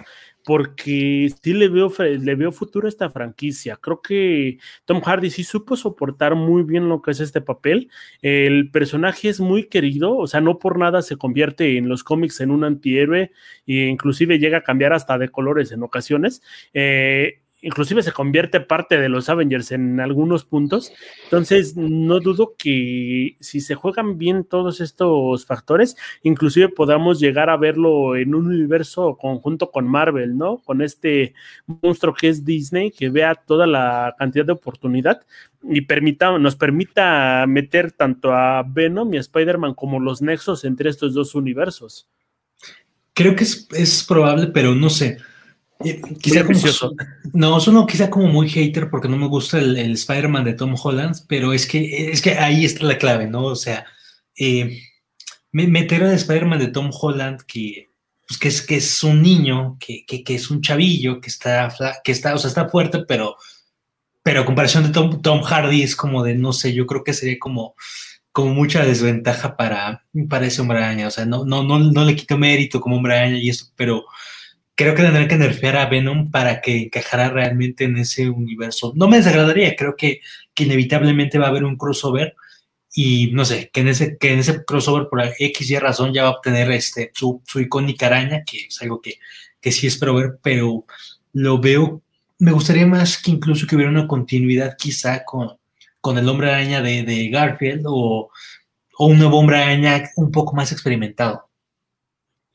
[0.47, 3.77] porque sí le veo, le veo futuro a esta franquicia.
[3.83, 7.91] Creo que Tom Hardy sí supo soportar muy bien lo que es este papel.
[8.23, 12.41] El personaje es muy querido, o sea, no por nada se convierte en los cómics
[12.41, 13.33] en un antihéroe
[13.67, 16.41] e inclusive llega a cambiar hasta de colores en ocasiones.
[16.73, 20.93] Eh, inclusive se convierte parte de los Avengers en algunos puntos.
[21.25, 27.57] Entonces, no dudo que si se juegan bien todos estos factores, inclusive podamos llegar a
[27.57, 30.59] verlo en un universo conjunto con Marvel, ¿no?
[30.59, 31.35] Con este
[31.67, 35.23] monstruo que es Disney, que vea toda la cantidad de oportunidad
[35.63, 40.91] y permita, nos permita meter tanto a Venom y a Spider-Man como los nexos entre
[40.91, 42.09] estos dos universos.
[43.15, 45.19] Creo que es, es probable, pero no sé.
[45.85, 46.59] Eh, quizá como,
[47.35, 51.17] no, no quizá como muy hater porque no me gusta el, Spider-Man de Tom Holland,
[51.29, 53.45] pero es que, es que ahí está la clave, ¿no?
[53.45, 53.85] O sea,
[54.39, 54.81] eh,
[55.53, 57.91] meter al Spider-Man de Tom Holland que,
[58.27, 62.13] pues que, es, que es un niño, que, que, es un chavillo, que está, que
[62.13, 63.37] está, o sea, está fuerte, pero,
[64.23, 67.13] pero a comparación de Tom, Tom Hardy es como de, no sé, yo creo que
[67.13, 67.75] sería como,
[68.33, 71.07] como mucha desventaja para, para ese hombre araña.
[71.07, 74.05] O sea, no, no, no, no le quito mérito como hombre araña y eso, pero
[74.77, 78.93] creo que tendrán que nerfear a Venom para que encajara realmente en ese universo.
[78.95, 80.21] No me desagradaría, creo que,
[80.59, 82.37] inevitablemente va a haber un crossover
[82.95, 86.23] y no sé, que en ese, que en ese crossover por X y razón ya
[86.25, 89.19] va a obtener este, su, su icónica araña, que es algo que,
[89.61, 90.85] que sí espero ver, pero
[91.33, 92.03] lo veo,
[92.39, 95.59] me gustaría más que incluso que hubiera una continuidad quizá con,
[96.01, 98.31] con el hombre araña de, de Garfield o,
[98.99, 101.49] o un nuevo hombre araña un poco más experimentado.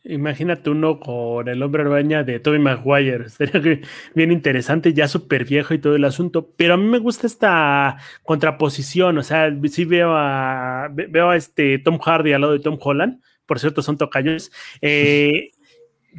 [0.03, 3.29] Imagínate uno con el hombre araña de Tobey Maguire.
[3.29, 3.79] Sería
[4.15, 6.51] bien interesante, ya súper viejo y todo el asunto.
[6.57, 9.17] Pero a mí me gusta esta contraposición.
[9.19, 13.21] O sea, sí veo a, veo a este Tom Hardy al lado de Tom Holland.
[13.45, 14.51] Por cierto, son tocayos.
[14.81, 15.51] Eh,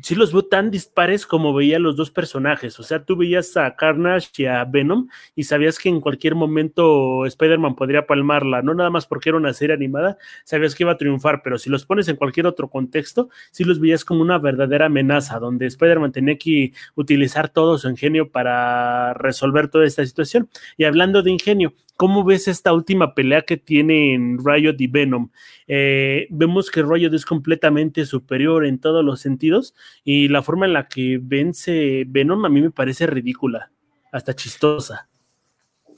[0.01, 2.79] sí los veo tan dispares como veía los dos personajes.
[2.81, 7.27] O sea, tú veías a Carnage y a Venom y sabías que en cualquier momento
[7.27, 10.97] Spider-Man podría palmarla, no nada más porque era una serie animada, sabías que iba a
[10.97, 14.87] triunfar, pero si los pones en cualquier otro contexto, sí los veías como una verdadera
[14.87, 20.49] amenaza, donde Spider-Man tenía que utilizar todo su ingenio para resolver toda esta situación.
[20.77, 25.29] Y hablando de ingenio, ¿Cómo ves esta última pelea que tienen Riot y Venom?
[25.69, 29.75] Eh, vemos que Riot es completamente superior en todos los sentidos
[30.05, 33.71] y la forma en la que vence Venom a mí me parece ridícula,
[34.13, 35.09] hasta chistosa.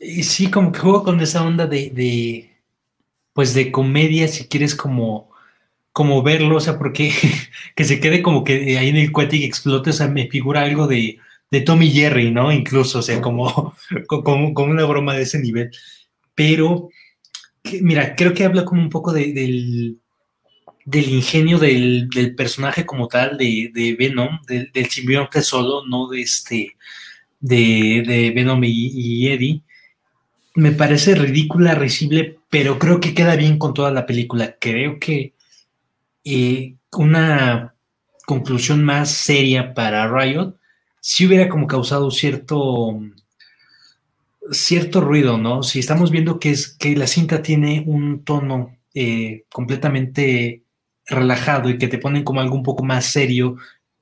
[0.00, 2.50] Sí, como que juego con esa onda de,
[3.32, 5.30] pues de comedia, si quieres como,
[5.92, 7.12] como verlo, o sea, porque
[7.76, 10.62] que se quede como que ahí en el cuate y explote, o sea, me figura
[10.62, 11.18] algo de
[11.54, 12.52] de Tommy Jerry, ¿no?
[12.52, 13.74] Incluso, o sea, como,
[14.08, 15.70] como, una broma de ese nivel.
[16.34, 16.88] Pero,
[17.80, 20.00] mira, creo que habla como un poco del,
[20.84, 26.76] del ingenio del, personaje como tal, de, Venom, del, del simbionte solo, no de este,
[27.40, 29.62] de, Venom y, Eddie.
[30.54, 34.56] Me parece ridícula, risible, pero creo que queda bien con toda la película.
[34.60, 35.34] Creo que
[36.24, 37.74] eh, una
[38.26, 40.54] conclusión más seria para Riot
[41.06, 42.98] si hubiera como causado cierto,
[44.50, 45.62] cierto ruido, ¿no?
[45.62, 50.63] Si estamos viendo que, es, que la cinta tiene un tono eh, completamente
[51.06, 53.56] relajado y que te ponen como algo un poco más serio,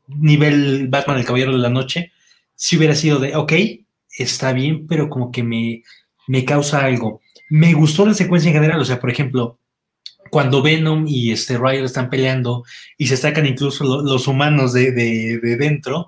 [0.06, 2.12] nivel Batman el Caballero de la Noche,
[2.54, 3.52] si hubiera sido de, ok,
[4.16, 5.82] está bien, pero como que me,
[6.26, 7.20] me causa algo.
[7.50, 9.58] Me gustó la secuencia en general, o sea, por ejemplo,
[10.30, 12.64] cuando Venom y este Riot están peleando
[12.96, 16.06] y se sacan incluso los humanos de, de, de dentro,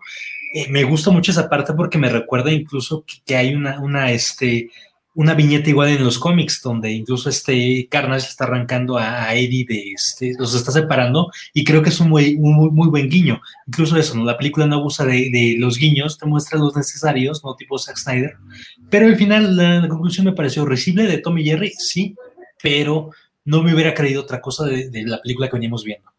[0.54, 4.70] eh, me gusta mucho esa parte porque me recuerda incluso que, hay una, una, este,
[5.14, 9.92] una viñeta igual en los cómics donde incluso este Carnage está arrancando a, Eddie de
[9.92, 13.40] este, los está separando y creo que es un muy, muy, muy buen guiño.
[13.66, 14.24] Incluso eso, ¿no?
[14.24, 18.36] La película no abusa de, los guiños, te muestra los necesarios, no tipo Zack Snyder.
[18.90, 22.14] Pero al final la, conclusión me pareció risible de Tommy Jerry, sí,
[22.62, 23.10] pero
[23.44, 26.13] no me hubiera creído otra cosa de, de la película que veníamos viendo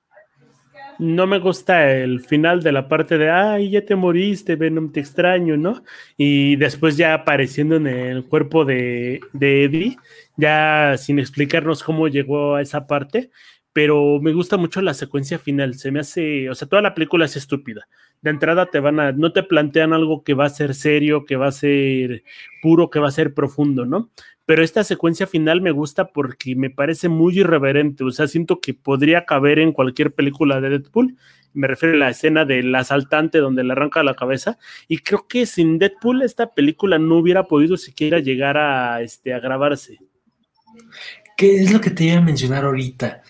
[1.00, 5.00] no me gusta el final de la parte de, ay, ya te moriste, Venom, te
[5.00, 5.84] extraño, ¿no?
[6.18, 9.98] Y después ya apareciendo en el cuerpo de, de Eddie,
[10.38, 13.32] ya sin explicarnos cómo llegó a esa parte,
[13.74, 17.26] pero me gusta mucho la secuencia final, se me hace, o sea, toda la película
[17.26, 17.88] es estúpida.
[18.22, 21.36] De entrada te van a, no te plantean algo que va a ser serio, que
[21.36, 22.24] va a ser
[22.62, 24.12] puro, que va a ser profundo, ¿no?
[24.46, 28.74] Pero esta secuencia final me gusta porque me parece muy irreverente, o sea, siento que
[28.74, 31.16] podría caber en cualquier película de Deadpool,
[31.54, 35.46] me refiero a la escena del asaltante donde le arranca la cabeza, y creo que
[35.46, 40.00] sin Deadpool esta película no hubiera podido siquiera llegar a, este, a grabarse.
[41.38, 43.22] ¿Qué es lo que te iba a mencionar ahorita?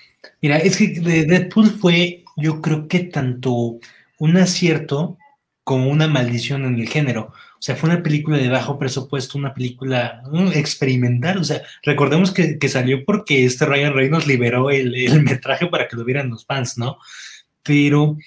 [0.42, 3.80] Mira, es que Deadpool fue, yo creo que tanto
[4.20, 5.18] un acierto
[5.64, 7.34] como una maldición en el género.
[7.66, 10.22] O sea, fue una película de bajo presupuesto, una película
[10.54, 11.40] experimental.
[11.40, 16.06] O sea, recordemos que, salió porque este Ryan Reynolds liberó el, metraje para que lo
[16.06, 17.00] vieran los fans, ¿no?
[17.64, 18.18] Pero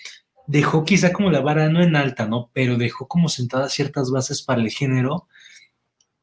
[0.48, 2.50] dejó quizá como la vara, no en alta, ¿no?
[2.52, 5.28] Pero dejó como sentadas ciertas bases para el género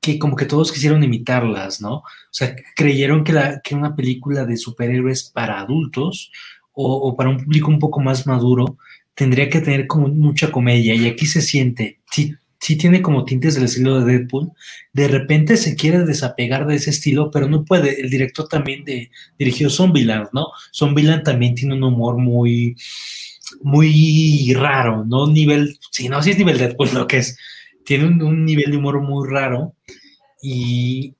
[0.01, 1.99] que como que todos quisieron imitarlas, ¿no?
[1.99, 6.33] O sea, creyeron que, la, que una película de superhéroes para adultos
[6.73, 8.77] o para un público un poco más maduro
[9.13, 13.55] tendría que tener como mucha comedia y aquí se siente, sí, sí tiene como tintes
[13.55, 14.51] del estilo de Deadpool,
[14.93, 19.11] de repente se quiere desapegar de ese estilo, pero no puede, el director también de,
[19.37, 20.47] dirigió Zombieland, ¿no?
[20.73, 22.75] Zombieland también tiene un humor muy,
[23.61, 25.27] muy raro, ¿no?
[25.27, 27.37] Nivel, sí, no, sí es nivel Deadpool lo que es,
[27.85, 29.75] tiene un, nivel de humor muy raro
[30.41, 31.15] y,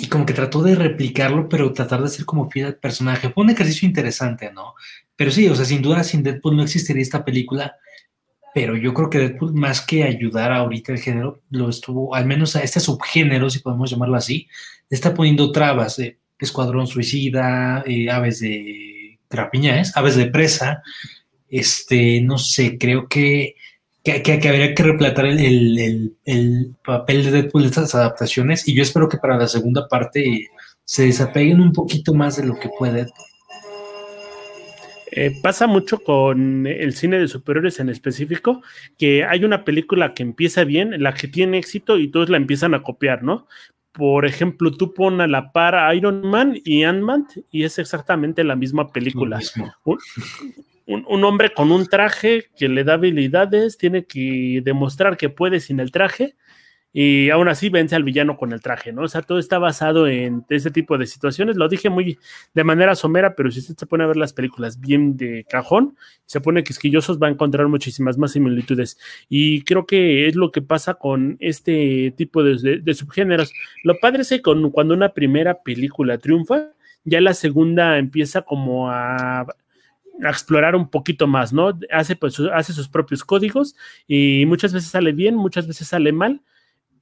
[0.00, 3.30] y como que trató de replicarlo, pero tratar de ser como fiel al personaje.
[3.30, 4.74] Fue un ejercicio interesante, ¿no?
[5.16, 7.76] Pero sí, o sea, sin duda sin Deadpool no existiría esta película,
[8.54, 12.54] pero yo creo que Deadpool, más que ayudar ahorita el género, lo estuvo, al menos
[12.56, 14.48] a este subgénero, si podemos llamarlo así,
[14.90, 20.82] está poniendo trabas de Escuadrón Suicida, eh, Aves de Trapiñas, Aves de Presa,
[21.48, 23.54] este, no sé, creo que,
[24.02, 28.82] que, que, habría que replatar el, el, papel de Deadpool de estas adaptaciones y yo
[28.82, 30.48] espero que para la segunda parte
[30.84, 33.06] se desapeguen un poquito más de lo que puede
[35.14, 38.62] eh, pasa mucho con el cine de superiores en específico,
[38.96, 42.72] que hay una película que empieza bien, la que tiene éxito y todos la empiezan
[42.72, 43.46] a copiar, ¿no?
[43.92, 48.56] Por ejemplo, tú pones a la par Iron Man y Ant-Man y es exactamente la
[48.56, 49.38] misma película.
[50.86, 55.60] Un, un, hombre con un traje que le da habilidades, tiene que demostrar que puede
[55.60, 56.36] sin el traje
[56.92, 59.02] y aún así vence al villano con el traje, ¿no?
[59.02, 61.56] O sea, todo está basado en ese tipo de situaciones.
[61.56, 62.18] Lo dije muy
[62.52, 65.96] de manera somera, pero si usted se pone a ver las películas bien de cajón,
[66.26, 68.98] se pone quisquillosos, va a encontrar muchísimas más similitudes.
[69.28, 73.52] Y creo que es lo que pasa con este tipo de, subgéneros.
[73.84, 76.72] Lo padre es que cuando una primera película triunfa,
[77.04, 79.46] ya la segunda empieza como a
[80.20, 81.78] explorar un poquito más, ¿no?
[81.90, 83.74] Hace, pues, hace sus propios códigos
[84.06, 86.42] y muchas veces sale bien, muchas veces sale mal,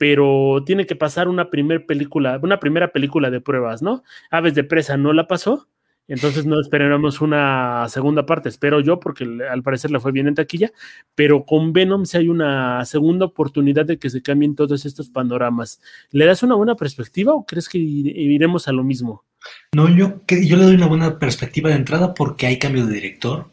[0.00, 4.02] pero tiene que pasar una primera película, una primera película de pruebas, ¿no?
[4.30, 5.68] Aves de presa no la pasó,
[6.08, 10.36] entonces no esperamos una segunda parte, espero yo, porque al parecer le fue bien en
[10.36, 10.72] taquilla,
[11.14, 15.82] pero con Venom si hay una segunda oportunidad de que se cambien todos estos panoramas.
[16.12, 19.26] ¿Le das una buena perspectiva o crees que iremos a lo mismo?
[19.74, 23.50] No, yo, yo le doy una buena perspectiva de entrada porque hay cambio de director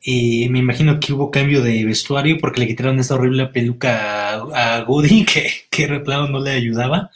[0.00, 4.76] y me imagino que hubo cambio de vestuario porque le quitaron esa horrible peluca a,
[4.76, 7.10] a Goody que, que no le ayudaba.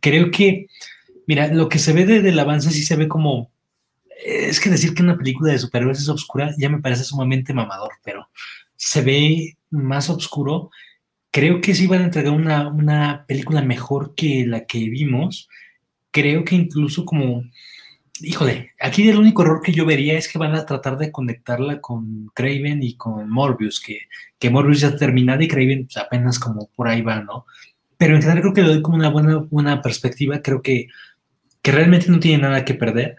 [0.00, 0.66] Creo que,
[1.26, 3.50] mira, lo que se ve desde el avance sí se ve como.
[4.24, 7.90] Es que decir que una película de superhéroes es oscura ya me parece sumamente mamador,
[8.04, 8.28] pero
[8.76, 10.70] se ve más oscuro.
[11.32, 15.48] Creo que sí van a entregar una, una película mejor que la que vimos.
[16.10, 17.42] Creo que incluso como
[18.22, 21.80] híjole, aquí el único error que yo vería es que van a tratar de conectarla
[21.80, 24.00] con Craven y con Morbius, que,
[24.38, 27.46] que Morbius ya terminado y Craven pues, apenas como por ahí va, ¿no?
[27.96, 30.88] Pero en general creo que le doy como una buena, buena perspectiva, creo que,
[31.62, 33.16] que realmente no tiene nada que perder.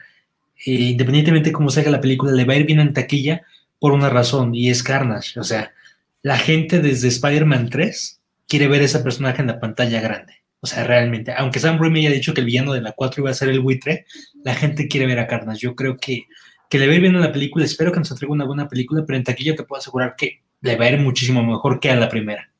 [0.65, 3.43] E independientemente de cómo se haga la película, le va a ir bien en taquilla
[3.79, 5.39] por una razón, y es Carnage.
[5.39, 5.73] O sea,
[6.21, 10.42] la gente desde Spider-Man 3 quiere ver ese personaje en la pantalla grande.
[10.63, 13.29] O sea, realmente, aunque Sam Raimi haya dicho que el villano de la 4 iba
[13.29, 14.05] a ser el buitre,
[14.45, 15.59] la gente quiere ver a Carnage.
[15.59, 16.23] Yo creo que,
[16.69, 17.65] que le va a ir bien a la película.
[17.65, 20.77] Espero que nos entregue una buena película, pero en taquilla te puedo asegurar que le
[20.77, 22.52] va a ir muchísimo mejor que a la primera.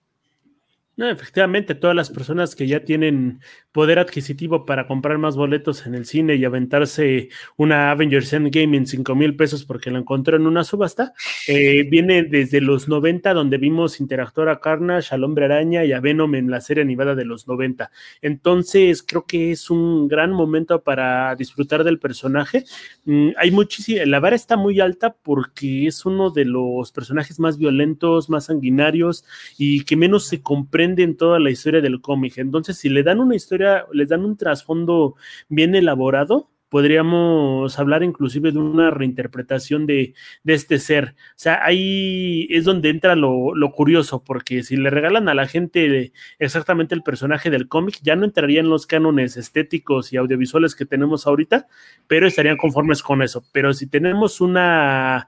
[0.96, 3.40] No, efectivamente, todas las personas que ya tienen
[3.72, 8.86] poder adquisitivo para comprar más boletos en el cine y aventarse una Avengers Endgame en
[8.86, 11.14] 5 mil pesos porque la encontró en una subasta,
[11.48, 16.00] eh, viene desde los 90, donde vimos interactuar a Carnage, al Hombre Araña y a
[16.00, 17.90] Venom en la serie animada de los 90.
[18.22, 22.66] Entonces, creo que es un gran momento para disfrutar del personaje.
[23.06, 27.58] Mm, hay muchísimo, la vara está muy alta porque es uno de los personajes más
[27.58, 29.26] violentos, más sanguinarios
[29.58, 32.38] y que menos se comprende en toda la historia del cómic.
[32.38, 35.16] Entonces, si le dan una historia, les dan un trasfondo
[35.50, 41.10] bien elaborado, podríamos hablar inclusive de una reinterpretación de, este ser.
[41.10, 45.46] O sea, ahí es donde entra lo, lo, curioso, porque si le regalan a la
[45.46, 50.74] gente exactamente el personaje del cómic, ya no entraría en los cánones estéticos y audiovisuales
[50.74, 51.68] que tenemos ahorita,
[52.08, 53.46] pero estarían conformes con eso.
[53.52, 55.28] Pero si tenemos una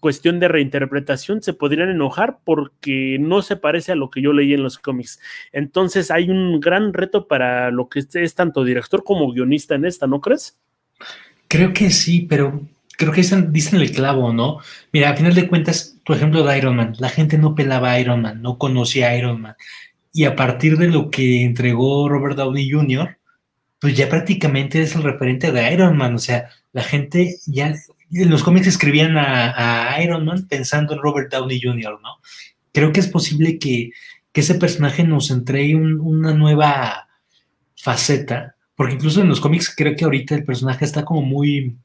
[0.00, 4.54] cuestión de reinterpretación se podrían enojar porque no se parece a lo que yo leí
[4.54, 5.20] en los cómics.
[5.52, 10.06] Entonces hay un gran reto para lo que es tanto director como guionista en esta,
[10.06, 10.58] ¿no crees?
[11.48, 12.62] Creo que sí, pero
[12.96, 14.58] creo que dicen, dicen el clavo, ¿no?
[14.92, 18.00] Mira, a final de cuentas, tu ejemplo de Iron Man, la gente no pelaba a
[18.00, 19.56] Iron Man, no conocía a Iron Man.
[20.12, 23.16] Y a partir de lo que entregó Robert Downey Jr.,
[23.80, 27.74] pues ya prácticamente es el referente de Iron Man, o sea, la gente ya,
[28.12, 32.18] en los cómics escribían a, Iron Man pensando en Robert Downey Jr., ¿no?
[32.72, 33.90] Creo que es posible que,
[34.34, 37.06] ese personaje nos entregue una nueva
[37.76, 41.76] faceta, porque incluso en los cómics creo que ahorita el personaje está como muy,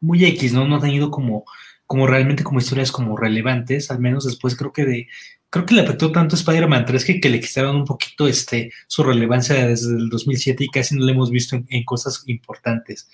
[0.00, 0.68] muy X, ¿no?
[0.68, 1.44] No ha tenido como,
[1.84, 5.08] como realmente como historias como relevantes, al menos después creo que de,
[5.50, 9.02] creo que le afectó tanto Spider-Man 3 que, que, le quitaron un poquito este, su
[9.02, 13.08] relevancia desde el 2007 y casi no lo hemos visto en cosas importantes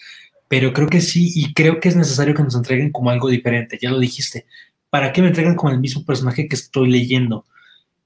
[0.52, 3.78] pero creo que sí y creo que es necesario que nos entreguen como algo diferente,
[3.80, 4.44] ya lo dijiste.
[4.90, 7.46] ¿Para qué me entregan como el mismo personaje que estoy leyendo?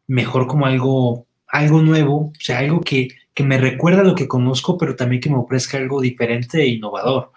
[0.06, 4.28] Mejor como algo, algo nuevo, o sea, algo que, que me recuerda a lo que
[4.28, 7.32] conozco, pero también que me ofrezca algo diferente e innovador.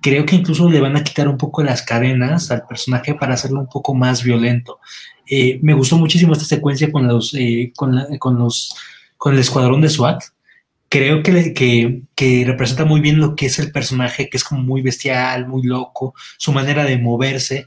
[0.00, 3.60] Creo que incluso le van a quitar un poco las cadenas al personaje para hacerlo
[3.60, 4.80] un poco más violento.
[5.28, 8.74] Eh, me gustó muchísimo esta secuencia con los, eh, con, con los,
[9.18, 10.22] con el escuadrón de SWAT
[10.94, 14.80] creo que, que, representa muy bien lo que es el personaje, que es como muy
[14.80, 17.66] bestial, muy loco, su manera de moverse.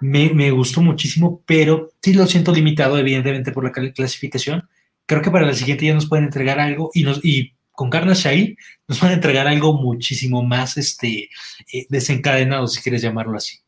[0.00, 4.68] Me, gustó muchísimo, pero sí lo siento limitado, evidentemente, por la clasificación.
[5.06, 8.28] Creo que para la siguiente ya nos pueden entregar algo y, nos, y con Carnage
[8.28, 11.30] ahí nos van a entregar algo muchísimo más este,
[11.72, 13.58] eh, desencadenado, si quieres llamarlo así.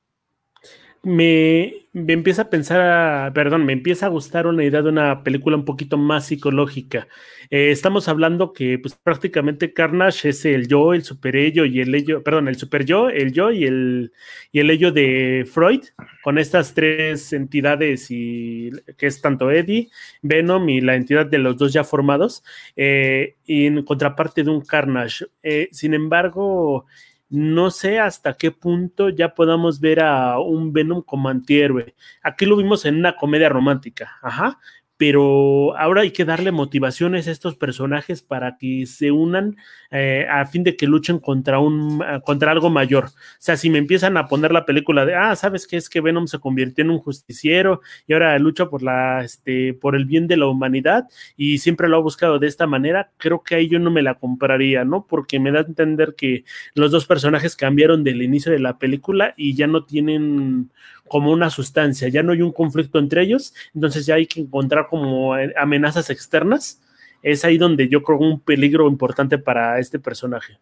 [1.02, 5.56] Me, me, empieza a pensar, perdón, me empieza a gustar una idea de una película
[5.56, 7.08] un poquito más psicológica.
[7.50, 11.94] Eh, estamos hablando que pues, prácticamente Carnage es el yo, el super ello y el
[11.94, 14.12] ello, perdón, el super yo, el yo y el,
[14.52, 15.82] y el ello de Freud,
[16.22, 19.88] con estas tres entidades y que es tanto Eddie,
[20.22, 22.44] Venom y la entidad de los dos ya formados,
[22.76, 25.26] eh, y en contraparte de un Carnage.
[25.42, 26.86] Eh, sin embargo,
[27.30, 31.94] no sé hasta qué punto ya podamos ver a un Venom como antihéroe.
[32.22, 34.58] Aquí lo vimos en una comedia romántica, ajá,
[34.96, 39.56] pero ahora hay que darle motivaciones a estos personajes para que se unan
[39.90, 43.06] eh, a fin de que luchen contra un ah, contra algo mayor.
[43.06, 46.00] O sea, si me empiezan a poner la película de ah, sabes qué es que
[46.00, 50.26] Venom se convirtió en un justiciero y ahora lucha por la este por el bien
[50.26, 53.78] de la humanidad y siempre lo ha buscado de esta manera, creo que ahí yo
[53.78, 55.06] no me la compraría, ¿no?
[55.08, 59.34] Porque me da a entender que los dos personajes cambiaron del inicio de la película
[59.36, 60.70] y ya no tienen
[61.08, 64.86] como una sustancia, ya no hay un conflicto entre ellos, entonces ya hay que encontrar
[64.88, 66.80] como eh, amenazas externas.
[67.22, 70.58] Es ahí donde yo creo un peligro importante para este personaje.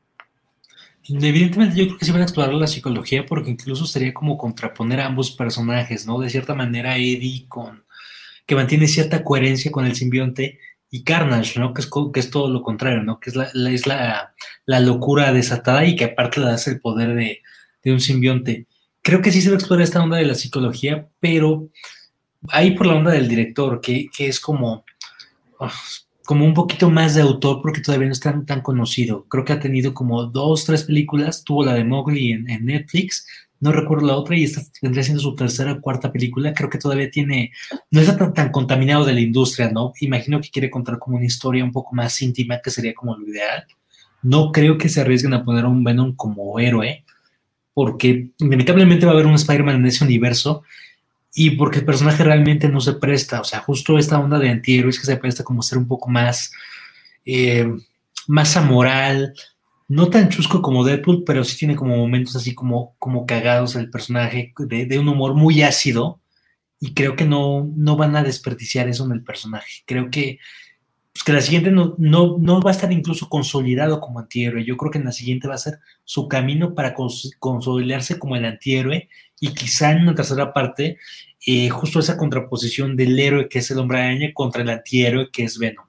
[1.09, 5.01] Evidentemente yo creo que sí van a explorar la psicología porque incluso sería como contraponer
[5.01, 6.19] a ambos personajes, ¿no?
[6.21, 7.85] De cierta manera Eddie con
[8.47, 10.59] que mantiene cierta coherencia con el simbionte
[10.91, 11.75] y Carnage, ¿no?
[11.75, 13.21] Que es, que es todo lo contrario, ¿no?
[13.21, 14.35] Que es la, es la,
[14.65, 17.43] la, locura desatada y que aparte le das el poder de,
[17.83, 18.67] de un simbionte
[19.09, 21.71] creo que sí se va a explorar esta onda de la psicología, pero
[22.49, 24.85] ahí por la onda del director, que, es como,
[25.59, 25.73] ah,
[26.29, 29.25] como un poquito más de autor porque todavía no es tan, tan conocido.
[29.31, 33.27] Creo que ha tenido como dos, tres películas, tuvo la de Mowgli en, Netflix,
[33.61, 36.53] no recuerdo la otra y esta vendría siendo su tercera o cuarta película.
[36.53, 37.53] Creo que todavía tiene,
[37.91, 39.95] no está tan, tan, contaminado de la industria, ¿no?
[40.03, 43.27] Imagino que quiere contar como una historia un poco más íntima, que sería como lo
[43.27, 43.65] ideal.
[44.21, 47.07] No creo que se arriesguen a poner a un Venom como héroe
[47.73, 50.63] porque inevitablemente va a haber un Spider-Man en ese universo
[51.41, 54.99] y porque el personaje realmente no se presta, o sea, justo esta onda de antihéroes
[54.99, 56.51] que se presta como ser un poco más,
[57.25, 57.73] eh,
[58.27, 59.35] más amoral,
[59.87, 63.89] no tan chusco como Deadpool, pero sí tiene como momentos así como, como cagados el
[63.89, 66.21] personaje, de, de un humor muy ácido,
[66.81, 69.83] y creo que no, no van a desperdiciar eso en el personaje.
[69.87, 70.41] Creo que
[71.19, 74.65] pues que la siguiente no, no, va a estar incluso consolidado como antihéroe.
[74.65, 76.95] Yo creo que en la siguiente va a ser su camino para
[77.41, 79.09] consolidarse como el antihéroe
[79.41, 80.99] y quizá en una tercera parte
[81.51, 85.45] eh, justo esa contraposición del héroe que es el hombre araña contra el antihéroe que
[85.45, 85.87] es Venom.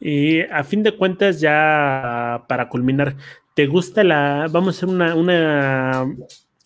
[0.00, 3.14] Y a fin de cuentas, ya para culminar,
[3.54, 4.48] ¿te gusta la...
[4.50, 6.16] Vamos a hacer una, una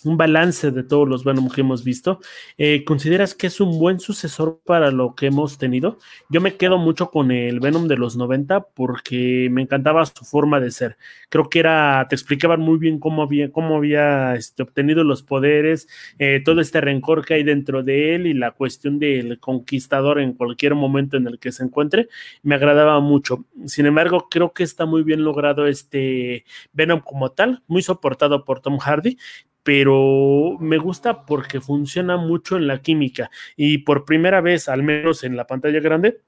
[0.04, 2.20] un balance de todos los Venom que hemos visto.
[2.56, 5.98] Eh, ¿Consideras que es un buen sucesor para lo que hemos tenido?
[6.28, 10.60] Yo me quedo mucho con el Venom de los 90 porque me encantaba su forma
[10.60, 10.96] de ser.
[11.28, 15.88] Creo que era, te explicaban muy bien cómo había, cómo había este, obtenido los poderes,
[16.18, 20.32] eh, todo este rencor que hay dentro de él y la cuestión del conquistador en
[20.34, 22.08] cualquier momento en el que se encuentre.
[22.42, 23.44] Me agradaba mucho.
[23.66, 28.60] Sin embargo, creo que está muy bien logrado este Venom como tal, muy soportado por
[28.60, 29.18] Tom Hardy
[29.62, 35.24] pero me gusta porque funciona mucho en la química y por primera vez, al menos
[35.24, 36.20] en la pantalla grande,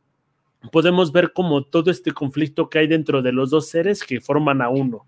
[0.73, 4.61] podemos ver como todo este conflicto que hay dentro de los dos seres que forman
[4.61, 5.07] a uno.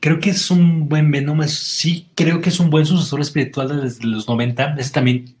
[0.00, 4.06] Creo que es un buen Venom, sí, creo que es un buen sucesor espiritual desde
[4.06, 4.76] los 90.
[4.78, 5.36] Ese también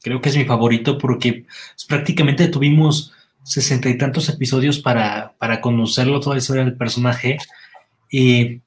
[0.00, 3.12] creo que es mi favorito porque pues, prácticamente tuvimos
[3.42, 7.38] sesenta y tantos episodios para, para conocerlo, toda la historia del personaje.
[8.10, 8.60] Y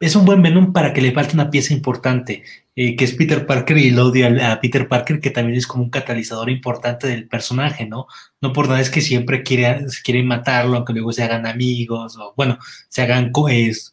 [0.00, 2.42] es un buen Venom para que le falte una pieza importante,
[2.76, 5.84] eh, que es Peter Parker y lo odia a Peter Parker, que también es como
[5.84, 8.06] un catalizador importante del personaje, ¿no?
[8.40, 12.34] No por nada es que siempre quiere, quieren matarlo, aunque luego se hagan amigos, o
[12.36, 13.30] bueno, se hagan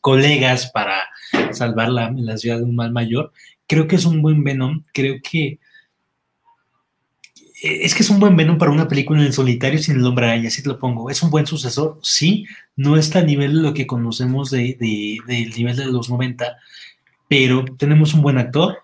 [0.02, 1.10] colegas para
[1.52, 3.32] salvar la, la ciudad de un mal mayor.
[3.68, 5.60] Creo que es un buen Venom, creo que
[7.62, 10.48] es que es un buen Venom para una película en solitario sin el hombre araña,
[10.48, 11.12] así te lo pongo.
[11.12, 12.46] Es un buen sucesor, sí,
[12.76, 14.78] no está a nivel de lo que conocemos de,
[15.28, 16.58] del nivel de los 90,
[17.28, 18.80] pero tenemos un buen actor,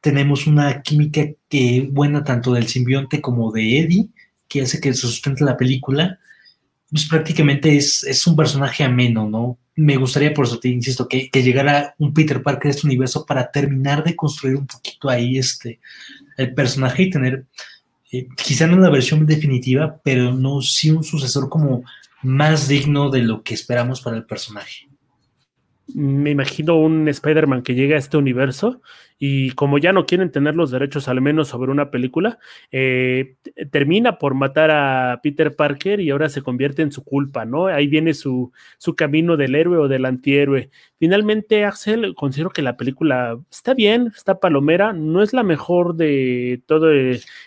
[0.00, 4.08] tenemos una química que buena tanto del simbionte como de Eddie,
[4.48, 6.18] que hace que se sustente la película.
[6.90, 9.58] Pues prácticamente es, es un personaje ameno, ¿no?
[9.76, 13.26] Me gustaría, por eso te insisto, que, que llegara un Peter Parker a este universo
[13.26, 15.80] para terminar de construir un poquito ahí este,
[16.36, 17.46] el personaje y tener
[18.18, 21.84] eh, quizá no la versión definitiva, pero no sí un sucesor como
[22.22, 24.88] más digno de lo que esperamos para el personaje.
[25.92, 28.80] Me imagino un Spider-Man que llega a este universo
[29.18, 32.38] y como ya no quieren tener los derechos al menos sobre una película,
[32.72, 33.36] eh,
[33.70, 37.66] termina por matar a Peter Parker y ahora se convierte en su culpa, ¿no?
[37.66, 40.70] Ahí viene su, su camino del héroe o del antihéroe.
[40.98, 46.62] Finalmente, Axel, considero que la película está bien, está palomera, no es la mejor de
[46.66, 46.90] todo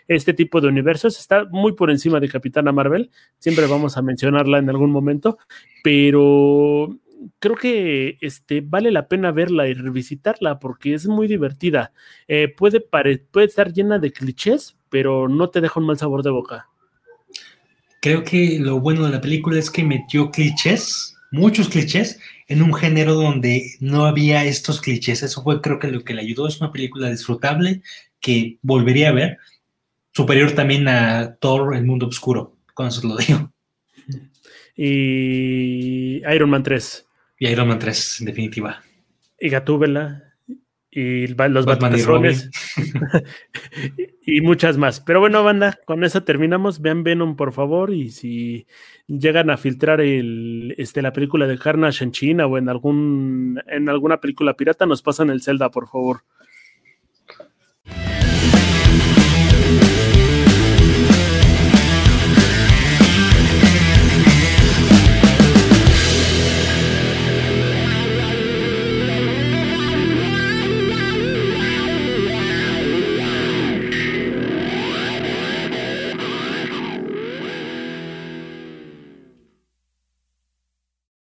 [0.07, 4.59] este tipo de universos, está muy por encima de Capitana Marvel, siempre vamos a mencionarla
[4.59, 5.38] en algún momento,
[5.83, 6.97] pero
[7.39, 11.91] creo que este, vale la pena verla y revisitarla porque es muy divertida.
[12.27, 16.31] Eh, puede, puede estar llena de clichés, pero no te deja un mal sabor de
[16.31, 16.67] boca.
[18.01, 22.73] Creo que lo bueno de la película es que metió clichés, muchos clichés, en un
[22.73, 25.23] género donde no había estos clichés.
[25.23, 26.47] Eso fue creo que lo que le ayudó.
[26.47, 27.81] Es una película disfrutable
[28.19, 29.38] que volvería a ver.
[30.13, 33.51] Superior también a Thor, El Mundo Oscuro, con eso lo digo.
[34.75, 37.07] Y Iron Man 3.
[37.39, 38.81] Y Iron Man 3, en definitiva.
[39.39, 40.23] Y Gatúbela.
[40.89, 42.01] Y los Batman y,
[44.38, 44.99] y, muchas más.
[44.99, 46.81] Pero bueno, banda, con eso terminamos.
[46.81, 47.93] Vean Venom, por favor.
[47.93, 48.65] Y si
[49.05, 53.89] llegan a filtrar el, este, la película de Carnage en China o en, algún, en
[53.89, 56.21] alguna película pirata, nos pasan el Zelda, por favor.